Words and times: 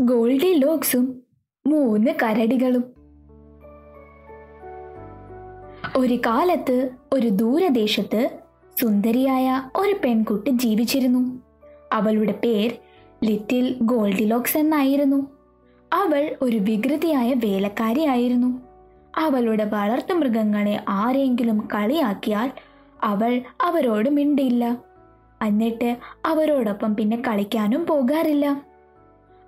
ഗോൾഡി 0.00 0.52
ലോക്സും 0.52 1.22
മൂന്ന് 1.66 2.10
കരടികളും. 2.22 2.84
ഒരു 5.96 6.14
കാലത്ത് 6.14 6.90
ഒരു 7.12 7.28
ദൂരദേശത്ത് 7.28 8.30
സുന്ദരിയായ 8.80 9.70
ഒരു 9.76 9.94
പെൺകുട്ടി 10.04 10.50
ജീവിച്ചിരുന്നു. 10.50 11.42
അവളുടെ 11.92 12.32
പേർ 12.32 12.76
ലിറ്റിൽ 13.24 13.76
ഗോൾഡിലോക്സ് 13.80 14.58
എന്നായിരുന്നു. 14.58 15.26
അവൾ 15.92 16.36
ഒരു 16.42 16.56
വികൃതിയായ 16.56 17.34
വേലക്കാരിയായിരുന്നു 17.34 18.62
അവളുടെ 19.18 19.64
വളർത്തു 19.64 20.12
മൃഗങ്ങളെ 20.12 20.84
ആരെങ്കിലും 20.88 21.68
കളിയാക്കിയാൽ 21.74 22.52
അവൾ 23.02 23.42
അവരോട് 23.60 24.10
മിണ്ടില്ല. 24.10 24.95
എന്നിട്ട് 25.42 25.96
അവരോടൊപ്പം 26.26 26.96
പിന്നെ 26.96 27.16
കളിക്കാനും 27.16 27.86
പോകാറില്ല. 27.86 28.62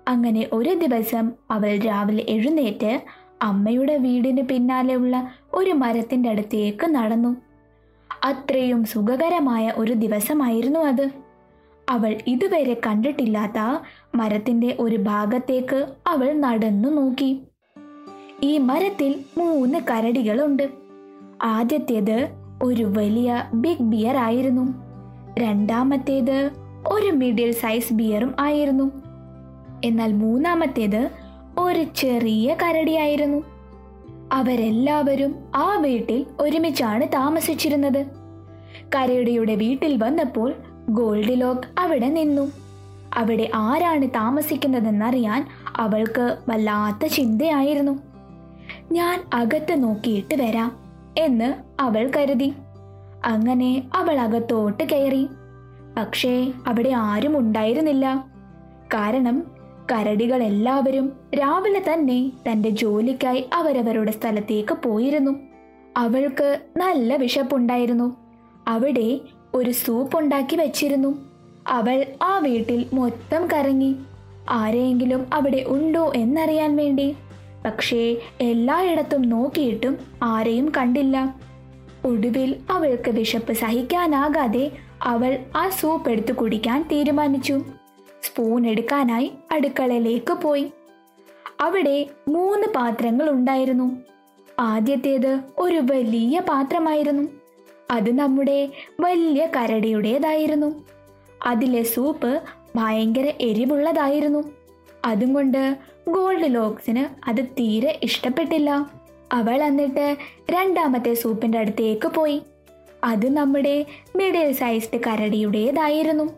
അങ്ങനെ 0.07 0.49
ഒരു 0.53 0.73
ദിവസം 0.73 1.31
അവൾ 1.51 1.77
രാവിലെ 1.77 2.25
എഴുന്നേറ്റ് 2.29 3.01
അമ്മയുടെ 3.41 3.97
വീടിന് 3.97 4.41
പിന്നാലെയുള്ള 4.41 5.31
ഒരു 5.53 5.71
മരത്തിന്റെ 5.71 6.29
അടുത്തേക്ക് 6.29 6.87
നടന്നു. 6.87 7.35
അത്രയും 8.23 8.83
സുഖകരമായ 8.83 9.73
ഒരു 9.75 9.93
ദിവസമായിരുന്നു 9.93 10.79
അത്. 10.79 11.09
അവൾ 11.89 12.17
ഇതുവരെ 12.27 12.81
കണ്ടിട്ടില്ലാത്ത 12.87 13.83
മരത്തിന്റെ 14.15 14.75
ഒരു 14.79 14.95
ഭാഗത്തേക്ക് 14.95 15.87
അവൾ 16.07 16.33
നടന്നു 16.33 16.89
നോക്കി. 16.89 17.41
ഈ 18.43 18.57
മരത്തിൽ 18.57 19.23
മൂന്ന് 19.37 19.79
കരടികളുണ്ട്. 19.79 20.69
ആദ്യത്തേത് 21.43 22.27
ഒരു 22.63 22.83
വലിയ 22.83 23.49
ബിഗ് 23.53 23.81
ബിയർ 23.81 24.17
ആയിരുന്നു 24.17 24.88
രണ്ടാമത്തേത് 25.37 26.49
ഒരു 26.87 27.11
മിഡിൽ 27.11 27.51
സൈസ് 27.51 27.93
ബിയറും 27.93 28.35
ആയിരുന്നു. 28.39 28.91
എന്നാൽ 29.85 30.13
മൂന്നാമത്തേത് 30.13 31.09
ഒരു 31.59 31.85
ചെറിയ 31.95 32.55
കരടിയായിരുന്നു 32.63 33.43
അവരെല്ലാവരും 34.31 35.35
ആ 35.55 35.77
വീട്ടിൽ 35.77 36.25
ഒരുമിച്ചാണ് 36.39 37.07
താമസിച്ചിരുന്നത്. 37.07 38.05
കരടിയുടെ 38.95 39.55
വീട്ടിൽ 39.55 40.03
വന്നപ്പോൾ 40.03 40.53
ഗോൾഡിലോക്ക് 40.89 41.79
അവിടെ 41.79 42.09
നിന്നു. 42.09 42.51
അവിടെ 43.13 43.49
ആരാണ് 43.55 44.07
താമസിക്കുന്നതെന്നറിയാൻ 44.07 45.47
അവൾക്ക് 45.75 46.37
വല്ലാത്ത 46.49 47.05
ചിന്തയായിരുന്നു. 47.05 47.99
ഞാൻ 48.91 49.23
അകത്ത് 49.33 49.83
നോക്കിയിട്ട് 49.83 50.35
വരാം 50.35 50.79
എന്ന് 51.17 51.53
അവൾ 51.81 52.11
കരുതി. 52.17 52.53
അങ്ങനെ 53.25 53.83
അവൾ 53.95 54.19
അകത്തോട്ട് 54.19 54.83
കയറി. 54.83 55.27
പക്ഷേ 55.97 56.53
അവിടെ 56.67 56.89
ആരും 56.89 57.37
ഉണ്ടായിരുന്നില്ല. 57.37 58.27
കാരണം 58.93 59.43
കരടികൾ 59.91 60.43
എല്ലാവരും 60.43 61.11
രാവിലെ 61.39 61.83
തന്നെ 61.93 62.31
തന്റെ 62.51 62.69
ജോലിക്കായി 62.69 63.49
അവരവരുടെ 63.53 64.11
സ്ഥലത്തേക്ക് 64.11 64.77
പോയിരുന്നു. 64.85 65.31
അവൾക്ക് 65.97 66.59
നല്ല 66.77 67.15
വിശപ്പുണ്ടായിരുന്നു. 67.15 68.15
അവിടെ 68.67 69.19
ഒരു 69.53 69.71
സൂപ്പ് 69.71 70.17
ഉണ്ടാക്കി 70.17 70.55
വെച്ചിരുന്നു. 70.55 71.25
അവൾ 71.67 72.05
ആ 72.21 72.37
വീട്ടിൽ 72.37 72.85
മൊത്തം 72.93 73.47
കറങ്ങി. 73.53 73.95
ആരെയെങ്കിലും 74.49 75.25
അവിടെ 75.33 75.63
ഉണ്ടോ 75.67 76.13
എന്നറിയാൻ 76.15 76.75
വേണ്ടി. 76.75 77.15
പക്ഷേ 77.65 78.17
എല്ലായിടത്തും 78.41 79.21
നോക്കിയിട്ടും 79.21 79.97
ആരെയും 80.23 80.71
കണ്ടില്ല. 80.77 81.35
ഒടുവിൽ 82.05 82.55
അവൾക്ക് 82.69 83.11
വിശപ്പ് 83.11 83.53
സഹിക്കാനാകാതെ 83.53 84.71
അവൾ 85.03 85.39
ആ 85.55 85.69
സൂപ്പ് 85.69 86.09
എടുത്തു 86.09 86.31
കുടിക്കാൻ 86.31 86.89
തീരുമാനിച്ചു. 86.91 87.61
സ്പൂൺ 88.23 88.67
എടുക്കാനായി 88.67 89.31
അടുക്കളയിലേക്ക് 89.51 90.33
പോയി. 90.33 90.71
അവിടെ 91.61 92.05
മൂന്ന് 92.27 92.67
പാത്രങ്ങൾ 92.75 93.29
ഉണ്ടായിരുന്നു. 93.29 93.97
ആദ്യത്തേത് 94.59 95.41
ഒരു 95.57 95.81
വലിയ 95.91 96.39
പാത്രമായിരുന്നു. 96.39 97.27
അത് 97.91 98.19
നമ്മുടെ 98.19 98.69
വലിയ 98.99 99.47
കരടിയുടേതായിരുന്നു. 99.55 100.83
അതിലെ 101.45 101.83
സൂപ്പ് 101.83 102.41
ഭയങ്കര 102.75 103.33
എരിവുള്ളതായിരുന്നു. 103.41 104.43
അതും 105.05 105.33
കൊണ്ട് 105.33 105.77
ഗോൾഡ് 106.07 106.55
ലോക്സിന് 106.55 107.29
അത് 107.29 107.45
തീരെ 107.45 107.99
ഇഷ്ടപ്പെട്ടില്ല. 108.03 108.98
അവൾ 109.31 109.63
എന്നിട്ട് 109.63 110.17
രണ്ടാമത്തെ 110.49 111.13
സൂപ്പിന്റെ 111.13 111.57
അടുത്തേക്ക് 111.57 112.07
പോയി. 112.07 112.41
അത് 113.03 113.37
നമ്മുടെ 113.37 113.85
മിഡിൽ 114.15 114.51
സൈസ്ഡ് 114.51 114.99
കരടിയുടേതായിരുന്നു. 115.07 116.33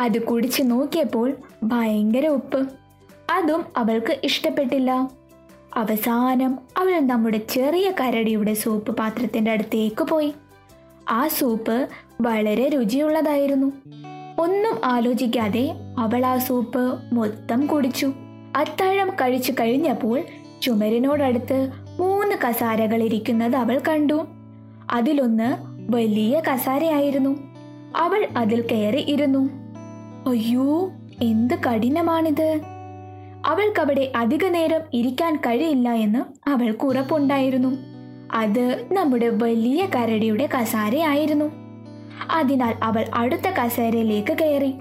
അത് 0.00 0.22
കുടിച്ച് 0.22 0.62
നോക്കിയപ്പോൾ 0.66 1.36
ഭയങ്കര 1.62 2.26
ഉപ്പ്. 2.26 2.68
അതും 3.30 3.64
അവൾക്ക് 3.76 4.20
ഇഷ്ടപ്പെട്ടില്ല. 4.24 5.10
അവസാനം 5.74 6.58
അവൾ 6.76 7.00
നമ്മുടെ 7.00 7.38
ചെറിയ 7.38 7.92
കരടിയുടെ 8.00 8.54
സൂപ്പ് 8.54 8.96
പാത്രത്തിന്റെ 8.96 9.50
അടുത്തേക്ക് 9.50 10.04
പോയി. 10.04 10.34
ആ 11.10 11.28
സൂപ്പ് 11.28 11.88
വളരെ 12.20 12.68
രുചിയുള്ളതായിരുന്നു. 12.68 13.72
ഒന്നും 14.38 14.78
ആലോചിക്കാതെ 14.84 15.72
അവൾ 15.98 16.26
ആ 16.26 16.38
സൂപ്പ് 16.38 17.14
മൊത്തം 17.14 17.66
കുടിച്ചു. 17.66 18.12
അത്താഴം 18.56 19.10
കഴിച്ചു 19.10 19.52
കഴിഞ്ഞപ്പോൾ 19.52 20.22
ചുമരിനോടടുത്ത് 20.62 21.81
മൂന്ന് 22.00 22.36
കസാരകൾ 22.48 23.02
ഇരിക്കുന്നത് 23.02 23.56
അവൾ 23.56 23.80
കണ്ടു. 23.88 24.26
അതിലൊന്ന് 24.90 25.56
വലിയ 25.92 26.42
കസാരയായിരുന്നു. 26.52 27.36
അവൾ 27.96 28.28
അതിൽ 28.36 28.66
കയറി 28.66 29.04
ഇരുന്നു. 29.08 29.50
അയ്യോ 30.28 30.90
എന്ത് 31.22 31.54
കഠിനമാണിത്. 31.54 32.60
അവൾക്കവിടെ 33.46 34.12
അധിക 34.16 34.44
നേരം 34.44 34.80
ഇരിക്കാൻ 34.92 35.36
കഴിയില്ല 35.36 35.92
എന്ന് 35.92 36.50
അവൾക്ക് 36.50 36.84
ഉറപ്പുണ്ടായിരുന്നു. 36.84 37.76
അത് 38.34 38.88
നമ്മുടെ 38.92 39.28
വലിയ 39.28 39.86
കരടിയുടെ 39.94 40.48
കസാരയായിരുന്നു. 40.60 41.44
അതിനാൽ 42.30 42.74
അവൾ 42.82 43.04
അടുത്ത 43.14 43.48
കസേരയിലേക്ക് 43.48 44.38
കയറി. 44.38 44.74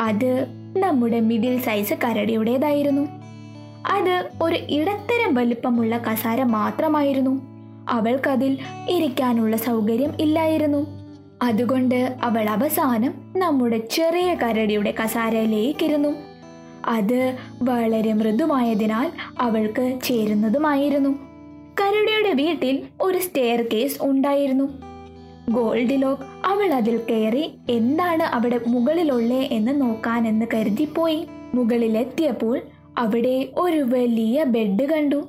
അത് 0.00 0.46
നമ്മുടെ 0.78 1.20
മിഡിൽ 1.20 1.58
സൈസ് 1.58 1.94
കരടിയുടേതായിരുന്നു. 2.04 3.19
അത് 3.86 4.28
ഒരു 4.42 4.58
ഇടത്തരം 4.68 5.34
വലിപ്പമുള്ള 5.34 5.98
കസാര 5.98 6.42
മാത്രമായിരുന്നു. 6.42 7.40
അവൾക്കതിൽ 7.88 8.58
ഇരിക്കാനുള്ള 8.88 9.56
സൗകര്യം 9.56 10.12
ഇല്ലായിരുന്നു. 10.20 10.86
അതുകൊണ്ട് 11.42 12.16
അവൾ 12.22 12.48
അവസാനം 12.48 13.14
നമ്മുടെ 13.36 13.76
ചെറിയ 13.76 14.34
കരടിയുടെ 14.34 14.94
കസാരയിലേക്കിരുന്നു. 15.04 16.08
അത് 16.86 17.36
വളരെ 17.62 18.12
മൃദുവായതിനാൽ 18.12 19.12
അവൾക്ക് 19.40 19.98
ചേരുന്നതുമായിരുന്നു. 20.04 21.08
കരടിയുടെ 21.80 22.42
വീട്ടിൽ 22.42 22.82
ഒരു 23.00 23.18
സ്റ്റെയർ 23.18 23.62
കേസ് 23.72 23.98
ഉണ്ടായിരുന്നു. 24.02 24.64
ഗോൾഡിലോക്ക് 25.50 26.22
അവൾ 26.44 26.74
അതിൽ 26.74 27.00
കയറി 27.10 27.54
എന്താണ് 27.70 28.22
അവിടെ 28.22 28.60
മുകളിലുള്ളേ 28.66 29.48
എന്ന് 29.52 29.80
നോക്കാനെന്ന് 29.80 30.46
കരുതിപ്പോയി. 30.54 31.26
മുകളിലെത്തിയപ്പോൾ 31.54 32.60
അവിടെ 33.00 33.48
ഒരു 33.56 33.76
വലിയ 33.76 34.44
ബെഡ് 34.44 34.84
കണ്ടു. 34.84 35.28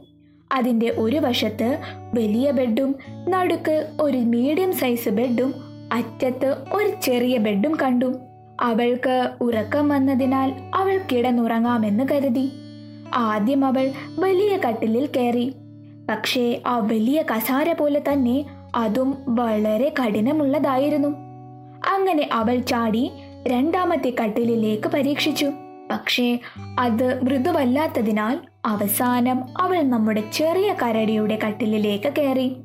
അതിന്റെ 0.51 0.93
ഒരു 0.97 1.17
വശത്ത് 1.17 1.79
വലിയ 2.13 2.51
ബെഡും 2.51 2.95
നടുക്ക് 3.29 3.87
ഒരു 4.01 4.17
മീഡിയം 4.17 4.73
സൈസ് 4.73 5.09
ബെഡും 5.09 5.53
അറ്റത്ത് 5.91 6.55
ഒരു 6.73 6.91
ചെറിയ 7.01 7.37
ബെഡും 7.37 7.75
കണ്ടു. 7.75 8.15
അവൾക്ക് 8.61 9.31
ഉറക്കം 9.41 9.89
വന്നതിനാൽ 9.89 10.53
അവൾ 10.75 11.01
കിടന്നുറങ്ങാമെന്ന് 11.11 12.03
കരുതി. 12.11 12.51
ആദ്യം 13.13 13.65
അവൾ 13.65 13.91
വലിയ 14.19 14.57
കട്ടിലിൽ 14.57 15.09
കയറി. 15.17 15.53
പക്ഷേ 16.09 16.61
ആ 16.67 16.77
വലിയ 16.77 17.23
കസാര 17.35 17.73
പോലെ 17.73 18.01
തന്നെ 18.11 18.45
അതും 18.75 19.17
വളരെ 19.27 19.93
കഠിനമുള്ളതായിരുന്നു. 19.99 21.09
അങ്ങനെ 21.93 22.29
അവൾ 22.33 22.59
ചാടി 22.59 23.11
രണ്ടാമത്തെ 23.47 24.13
കട്ടിലിലേക്ക് 24.23 24.87
പരീക്ഷിച്ചു. 24.87 25.51
പക്ഷേ 25.91 26.39
അത് 26.79 27.23
മൃദുവല്ലാത്തതിനാൽ 27.23 28.39
അവസാനം 28.65 29.43
അവൾ 29.57 29.81
നമ്മുടെ 29.81 30.23
ചെറിയ 30.33 30.75
കരടിയുടെ 30.83 31.39
കട്ടിലിലേക്ക് 31.47 32.13
കയറി. 32.17 32.55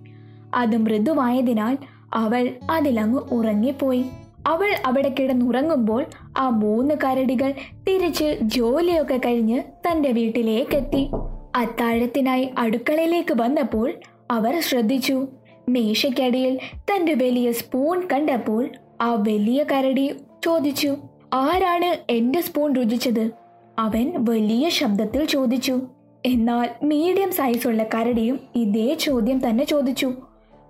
അത് 0.54 0.76
മൃദുവായതിനാൽ 0.76 1.78
അവൾ 2.14 2.50
അതിലങ്ങ് 2.70 3.20
ഉറങ്ങിപ്പോയി. 3.32 4.04
അവൾ 4.46 4.74
അവിടെ 4.86 5.14
കിടന്നുറങ്ങുമ്പോൾ 5.20 6.04
ആ 6.38 6.48
മൂന്ന് 6.48 6.94
കരടികൾ 7.04 7.54
തിരിച്ച് 7.88 8.38
ജോലിയൊക്കെ 8.42 9.16
കഴിഞ്ഞ് 9.16 9.62
തന്റെ 9.88 10.10
വീട്ടിലേക്കെത്തി. 10.10 11.10
അത്താഴത്തിനായി 11.56 12.50
അടുക്കളയിലേക്ക് 12.58 13.34
വന്നപ്പോൾ 13.40 13.92
അവർ 14.30 14.60
ശ്രദ്ധിച്ചു. 14.60 15.26
മേശയ്ക്കടിയിൽ 15.68 16.58
തന്റെ 16.76 17.14
വലിയ 17.14 17.52
സ്പൂൺ 17.52 18.08
കണ്ടപ്പോൾ 18.12 18.68
ആ 19.00 19.14
വലിയ 19.14 19.64
കരടി 19.72 20.16
ചോദിച്ചു 20.44 20.96
ആരാണ് 21.34 22.12
എന്റെ 22.12 22.40
സ്പൂൺ 22.40 22.74
രുചിച്ചത്? 22.74 23.30
അവൻ 23.78 24.12
വലിയ 24.18 24.68
ശബ്ദത്തിൽ 24.68 25.24
ചോദിച്ചു. 25.24 25.80
എന്നാൽ 26.26 26.68
മീഡിയം 26.82 27.32
സൈസുള്ള 27.32 27.82
കരടിയും 27.82 28.40
ഇതേ 28.54 28.94
ചോദ്യം 28.94 29.48
തന്നെ 29.48 29.64
ചോദിച്ചു. 29.64 30.12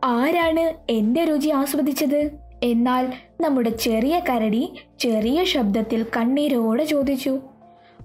ആരാണ് 0.05 0.75
എന്റെ 0.91 1.25
രുചി 1.25 1.49
ആസ്വദിച്ചത്? 1.49 2.31
എന്നാൽ 2.63 3.13
നമ്മുടെ 3.41 3.71
ചെറിയ 3.71 4.21
കരടി 4.31 4.73
ചെറിയ 4.99 5.45
ശബ്ദത്തിൽ 5.45 6.07
കണ്ണീരോടെ 6.17 6.85
ചോദിച്ചു. 6.85 7.41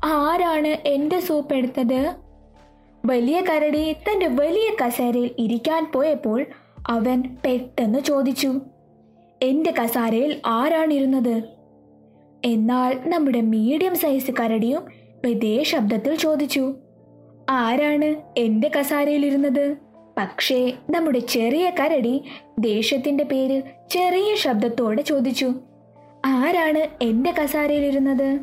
ആരാണ് 0.05 0.67
എന്റെ 0.67 1.19
സൂപ്പ് 1.19 1.53
എടുത്തത്? 1.53 2.13
വലിയ 3.05 3.41
കരടി 3.41 3.93
തന്റെ 3.93 4.27
വലിയ 4.27 4.85
കസേരയിൽ 4.85 5.31
ഇരിക്കാൻ 5.39 5.91
പോയപ്പോൾ 5.93 6.45
അവൻ 6.89 7.23
പെട്ടെന്ന് 7.45 7.99
ചോദിച്ചു. 7.99 8.61
എന്റെ 9.41 9.73
കസാരയിൽ 9.83 10.41
ആരാണിരുന്നത് 10.45 11.60
എന്നാൽ 12.45 13.09
നമ്മുടെ 13.09 13.41
മീഡിയം 13.41 13.95
സൈസ് 13.95 14.31
കരടിയും 14.31 14.83
ഇതേ 15.25 15.63
ശബ്ദത്തിൽ 15.63 16.15
ചോദിച്ചു 16.15 16.73
ആരാണ് 17.49 18.15
എന്റെ 18.37 18.71
കസാരയിലിരുന്നത്? 18.79 19.77
പക്ഷേ 20.17 20.73
നമ്മുടെ 20.89 21.19
ചെറിയ 21.19 21.69
കരടി 21.69 22.23
ദേഷ്യത്തിന്റെ 22.59 23.23
പേര് 23.23 23.61
ചെറിയ 23.91 24.35
ശബ്ദത്തോടെ 24.35 25.01
ചോദിച്ചു 25.01 25.53
ആരാണ് 26.25 27.03
എന്റെ 27.03 27.31
കസാരയിലിരുന്നത്? 27.31 28.39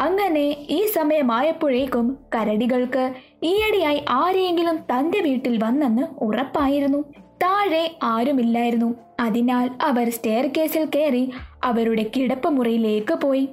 അങ്ങനെ 0.00 0.66
ഈ 0.70 0.86
സമയമായപ്പോഴേക്കും 0.86 2.18
കരടികൾക്ക് 2.34 3.14
ഈയിടെയായി 3.42 4.04
ആരെയെങ്കിലും 4.10 4.76
തന്റെ 4.76 5.20
വീട്ടിൽ 5.20 5.64
വന്നെന്ന് 5.64 6.02
ഉറപ്പായിരുന്നു. 6.18 7.04
താഴെ 7.42 7.96
ആരുമില്ലായിരുന്നു. 8.02 8.94
അതിനാൽ 9.20 9.70
അവർ 9.82 10.10
സ്റ്റെയർ 10.10 10.50
കേസിൽ 10.56 10.84
കയറി 10.84 11.30
അവരുടെ 11.64 12.10
കിടപ്പ് 12.16 12.48
മുറിയിലേക്ക് 12.48 13.14
പോയി. 13.14 13.48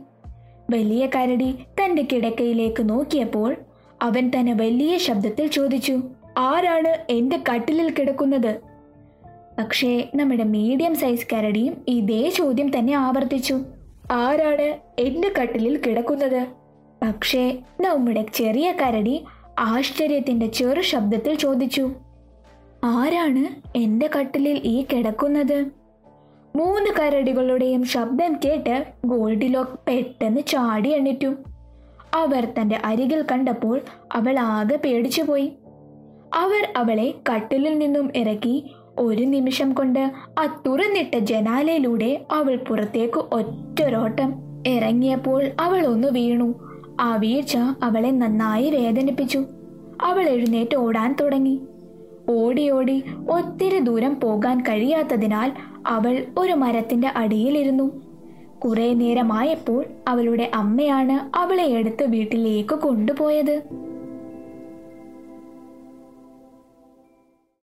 വലിയ 0.69 1.07
കരടി 1.15 1.55
തന്റെ 1.79 2.01
കിടക്കയിലേക്ക് 2.01 2.89
നോക്കിയപ്പോൾ 2.89 3.55
അവൻ 4.01 4.31
തന്നെ 4.35 4.53
വലിയ 4.53 4.97
ശബ്ദത്തിൽ 4.97 5.47
ചോദിച്ചു 5.47 6.01
ആരാണ് 6.37 6.97
എന്റെ 7.09 7.37
കട്ടിലിൽ 7.49 7.89
കിടക്കുന്നത്? 7.93 8.61
പക്ഷേ 9.59 10.09
നമ്മുടെ 10.15 10.43
മീഡിയം 10.43 10.95
സൈസ് 10.95 11.27
കരടിയും 11.33 11.85
ഇതേ 11.87 12.29
ചോദ്യം 12.29 12.77
തന്നെ 12.77 12.93
ആവർത്തിച്ചു 12.93 13.59
ആരാണ് 14.11 14.67
എന്റെ 14.99 15.33
കട്ടിലിൽ 15.41 15.77
കിടക്കുന്നത്? 15.77 16.47
പക്ഷേ 17.03 17.57
നമ്മുടെ 17.81 18.25
ചെറിയ 18.35 18.71
കരടി 18.71 19.23
ആശ്ചര്യത്തിന്റെ 19.59 20.47
ചെറു 20.47 20.81
ശബ്ദത്തിൽ 20.81 21.35
ചോദിച്ചു 21.35 21.91
ആരാണ് 22.83 23.77
എന്റെ 23.77 24.09
കട്ടിലിൽ 24.19 24.61
ഈ 24.63 24.85
കിടക്കുന്നത്? 24.93 25.65
മൂന്ന് 26.55 26.91
കരടികളുടെയും 26.99 27.83
ശബ്ദം 27.83 28.35
കേട്ട് 28.45 28.85
ഗോൾഡിലോക്ക് 29.05 29.79
പെട്ടെന്ന് 29.87 30.41
ചാടി 30.47 30.89
എണ്ണിറ്റു. 30.89 31.35
അവർ 32.13 32.47
തന്റെ 32.59 32.79
അരികിൽ 32.85 33.25
കണ്ടപ്പോൾ 33.31 33.81
അവൾ 34.11 34.39
ആകെ 34.39 34.75
പേടിച്ചുപോയി. 34.75 35.51
അവർ 36.33 36.73
അവളെ 36.77 37.13
കട്ടിലിൽ 37.33 37.77
നിന്നും 37.77 38.11
ഇറക്കി 38.15 38.71
ഒരു 38.97 39.23
നിമിഷം 39.23 39.73
കൊണ്ട് 39.73 40.11
ആ 40.39 40.63
തുറന്നിട്ട 40.67 41.15
ജനാലയിലൂടെ 41.15 42.25
അവൾ 42.31 42.55
പുറത്തേക്ക് 42.55 43.19
ഒറ്റൊരോട്ടം 43.19 44.33
ഇറങ്ങിയപ്പോൾ 44.67 45.43
അവൾ 45.59 45.85
ഒന്ന് 45.85 46.07
വീണു. 46.07 46.55
ആ 46.99 47.15
വീഴ്ച 47.15 47.57
അവളെ 47.83 48.11
നന്നായി 48.11 48.69
വേദനിപ്പിച്ചു. 48.69 49.45
അവൾ 50.01 50.29
എഴുന്നേറ്റ് 50.29 50.75
ഓടാൻ 50.75 51.15
തുടങ്ങി. 51.21 51.61
ഓടി 52.29 52.69
ഓടി 52.69 53.03
ഒത്തിരി 53.29 53.79
ദൂരം 53.79 54.19
പോകാൻ 54.19 54.61
കഴിയാത്തതിനാൽ 54.61 55.51
അവൾ 55.87 56.25
ഒരു 56.37 56.53
മരത്തിന്റെ 56.53 57.11
അടിയിലിരുന്നു. 57.15 57.91
കുറെ 58.65 58.93
നേരമായപ്പോൾ 58.93 59.85
അവളുടെ 60.07 60.51
അമ്മയാണ് 60.53 61.37
അവളെ 61.37 61.63
എടുത്ത് 61.63 62.03
വീട്ടിലേക്ക് 62.03 62.75
കൊണ്ടുപോയത്. 62.75 63.61